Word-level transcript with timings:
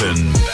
Franken 0.00 0.32
Battle. 0.32 0.49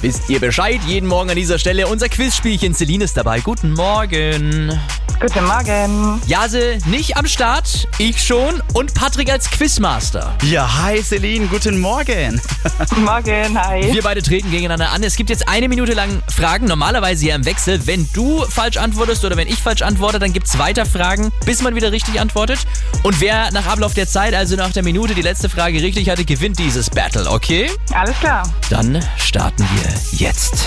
Wisst 0.00 0.30
ihr 0.30 0.38
Bescheid? 0.38 0.80
Jeden 0.86 1.08
Morgen 1.08 1.28
an 1.30 1.34
dieser 1.34 1.58
Stelle 1.58 1.88
unser 1.88 2.08
Quizspielchen. 2.08 2.72
Celine 2.72 3.02
ist 3.02 3.16
dabei. 3.16 3.40
Guten 3.40 3.72
Morgen. 3.72 4.78
Guten 5.20 5.44
Morgen. 5.46 6.22
Jase 6.28 6.78
nicht 6.86 7.16
am 7.16 7.26
Start, 7.26 7.88
ich 7.98 8.24
schon 8.24 8.62
und 8.74 8.94
Patrick 8.94 9.32
als 9.32 9.50
Quizmaster. 9.50 10.32
Ja, 10.44 10.78
hi 10.80 11.02
Celine, 11.02 11.48
guten 11.48 11.80
Morgen. 11.80 12.40
Morgen, 12.98 13.60
hi. 13.60 13.92
Wir 13.92 14.02
beide 14.02 14.22
treten 14.22 14.48
gegeneinander 14.52 14.92
an. 14.92 15.02
Es 15.02 15.16
gibt 15.16 15.30
jetzt 15.30 15.48
eine 15.48 15.68
Minute 15.68 15.94
lang 15.94 16.22
Fragen, 16.28 16.66
normalerweise 16.66 17.26
ja 17.26 17.34
im 17.34 17.44
Wechsel. 17.44 17.84
Wenn 17.88 18.08
du 18.12 18.44
falsch 18.48 18.76
antwortest 18.76 19.24
oder 19.24 19.36
wenn 19.36 19.48
ich 19.48 19.58
falsch 19.58 19.82
antworte, 19.82 20.20
dann 20.20 20.32
gibt 20.32 20.46
es 20.46 20.56
weiter 20.56 20.86
Fragen, 20.86 21.32
bis 21.44 21.62
man 21.62 21.74
wieder 21.74 21.90
richtig 21.90 22.20
antwortet. 22.20 22.60
Und 23.02 23.20
wer 23.20 23.50
nach 23.50 23.66
Ablauf 23.66 23.94
der 23.94 24.06
Zeit, 24.06 24.34
also 24.34 24.54
nach 24.54 24.70
der 24.70 24.84
Minute, 24.84 25.16
die 25.16 25.22
letzte 25.22 25.48
Frage 25.48 25.82
richtig 25.82 26.08
hatte, 26.08 26.24
gewinnt 26.24 26.60
dieses 26.60 26.90
Battle, 26.90 27.28
okay? 27.28 27.68
Alles 27.92 28.16
klar. 28.20 28.48
Dann 28.70 29.04
starten 29.16 29.66
wir 29.74 29.87
jetzt. 30.12 30.66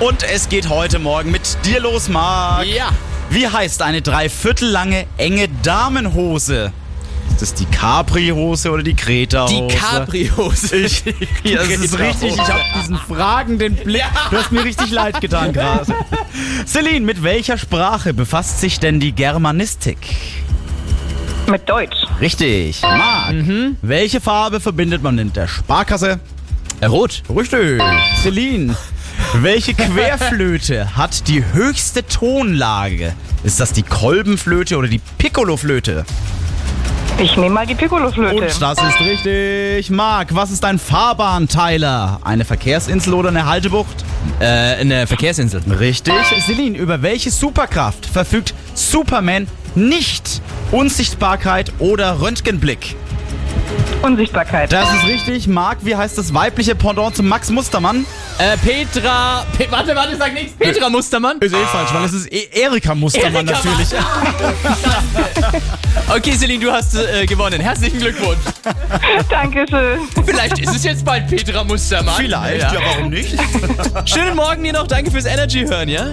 Und 0.00 0.22
es 0.22 0.48
geht 0.48 0.68
heute 0.68 0.98
Morgen 0.98 1.30
mit 1.30 1.56
dir 1.64 1.80
los, 1.80 2.08
Marc. 2.08 2.66
Ja. 2.66 2.90
Wie 3.30 3.46
heißt 3.48 3.82
eine 3.82 4.00
dreiviertel 4.00 4.68
lange 4.68 5.06
enge 5.16 5.48
Damenhose? 5.62 6.72
Ist 7.30 7.42
das 7.42 7.54
die 7.54 7.66
Capri-Hose 7.66 8.70
oder 8.70 8.82
die 8.82 8.94
Kreta-Hose? 8.94 9.68
Die 9.68 9.74
Capri-Hose. 9.74 10.76
Ich, 10.76 11.04
ja, 11.44 11.58
das 11.58 11.68
ist 11.68 11.98
richtig. 11.98 12.32
Ich 12.34 12.38
habe 12.40 12.60
diesen 12.80 12.96
fragenden 12.96 13.76
Blick. 13.76 14.04
Du 14.30 14.36
hast 14.36 14.50
mir 14.50 14.64
richtig 14.64 14.90
leid 14.90 15.20
getan 15.20 15.52
gerade. 15.52 15.94
Celine, 16.66 17.04
mit 17.04 17.22
welcher 17.22 17.58
Sprache 17.58 18.14
befasst 18.14 18.60
sich 18.60 18.80
denn 18.80 18.98
die 19.00 19.12
Germanistik? 19.12 19.98
Mit 21.48 21.68
Deutsch. 21.68 21.96
Richtig. 22.20 22.82
Marc, 22.82 23.34
welche 23.82 24.20
Farbe 24.20 24.60
verbindet 24.60 25.02
man 25.02 25.14
mit 25.14 25.36
der 25.36 25.48
Sparkasse? 25.48 26.20
Äh, 26.80 26.86
Rot. 26.86 27.22
Richtig. 27.34 27.82
Celine, 28.22 28.76
welche 29.34 29.74
Querflöte 29.74 30.96
hat 30.96 31.26
die 31.28 31.44
höchste 31.52 32.06
Tonlage? 32.06 33.14
Ist 33.42 33.60
das 33.60 33.72
die 33.72 33.82
Kolbenflöte 33.82 34.76
oder 34.76 34.88
die 34.88 35.00
Piccoloflöte? 35.18 36.04
Ich 37.20 37.36
nehme 37.36 37.50
mal 37.50 37.66
die 37.66 37.74
Piccoloflöte. 37.74 38.36
Und 38.36 38.62
das 38.62 38.78
ist 38.78 39.00
richtig. 39.00 39.90
Marc, 39.90 40.34
was 40.36 40.52
ist 40.52 40.64
ein 40.64 40.78
Fahrbahnteiler? 40.78 42.20
Eine 42.22 42.44
Verkehrsinsel 42.44 43.12
oder 43.12 43.30
eine 43.30 43.44
Haltebucht? 43.46 44.04
Äh, 44.38 44.44
eine 44.44 45.08
Verkehrsinsel. 45.08 45.60
Richtig. 45.80 46.14
Celine, 46.46 46.78
über 46.78 47.02
welche 47.02 47.32
Superkraft 47.32 48.06
verfügt 48.06 48.54
Superman 48.74 49.48
nicht? 49.74 50.40
Unsichtbarkeit 50.70 51.72
oder 51.80 52.20
Röntgenblick? 52.20 52.94
Unsichtbarkeit. 54.08 54.72
Das 54.72 54.92
ist 54.94 55.04
richtig. 55.06 55.46
Marc, 55.46 55.78
wie 55.82 55.94
heißt 55.94 56.16
das 56.16 56.32
weibliche 56.32 56.74
Pendant 56.74 57.14
zu 57.14 57.22
Max 57.22 57.50
Mustermann? 57.50 58.06
Äh, 58.38 58.56
Petra. 58.56 59.44
Pe 59.56 59.66
warte, 59.70 59.94
warte, 59.94 60.16
sag 60.16 60.32
nichts. 60.34 60.54
Petra 60.58 60.88
Mustermann. 60.88 61.38
Ist 61.38 61.54
eh 61.54 61.64
falsch, 61.66 61.92
weil 61.92 62.04
es 62.04 62.12
ist 62.14 62.32
e 62.32 62.48
Erika 62.52 62.94
Mustermann 62.94 63.46
Erika 63.46 63.52
natürlich. 63.52 63.88
Okay, 66.10 66.32
Celine, 66.32 66.64
du 66.64 66.72
hast 66.72 66.94
äh, 66.94 67.26
gewonnen. 67.26 67.60
Herzlichen 67.60 67.98
Glückwunsch. 67.98 68.38
Dankeschön. 69.28 70.00
Vielleicht 70.24 70.58
ist 70.58 70.74
es 70.74 70.82
jetzt 70.82 71.04
bald 71.04 71.28
Petra 71.28 71.62
Mustermann. 71.64 72.14
Vielleicht, 72.16 72.72
ja. 72.72 72.80
warum 72.82 73.10
nicht? 73.10 73.36
Schönen 74.06 74.34
Morgen 74.34 74.64
dir 74.64 74.72
noch. 74.72 74.86
Danke 74.86 75.10
fürs 75.10 75.26
Energy 75.26 75.66
hören, 75.66 75.88
ja? 75.88 76.06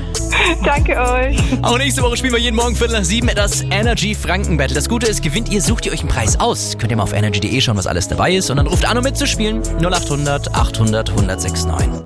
Danke 0.66 1.00
euch. 1.00 1.38
Auch 1.62 1.78
nächste 1.78 2.02
Woche 2.02 2.18
spielen 2.18 2.34
wir 2.34 2.40
jeden 2.40 2.58
Morgen 2.58 2.76
Viertel 2.76 2.98
nach 2.98 3.06
sieben 3.06 3.30
das 3.34 3.62
Energy 3.64 4.14
Franken 4.14 4.58
Battle. 4.58 4.76
Das 4.76 4.90
Gute 4.90 5.08
ist, 5.08 5.24
gewinnt 5.24 5.50
ihr, 5.50 5.62
sucht 5.62 5.86
ihr 5.86 5.94
euch 5.94 6.02
einen 6.02 6.10
Preis 6.10 6.40
aus. 6.40 6.78
Könnt 6.78 6.92
ihr 6.92 6.98
mal 6.98 7.04
auf 7.04 7.14
energy.de 7.14 7.62
schauen, 7.62 7.78
was 7.78 7.88
alles 7.88 8.10
dabei 8.10 8.34
ist. 8.34 8.50
Und 8.50 8.58
dann 8.58 8.68
ruft 8.68 8.86
an, 8.86 8.98
um 8.98 9.04
mitzuspielen. 9.04 9.62
0800 9.80 10.54
800 10.54 11.10
1069. 11.10 12.06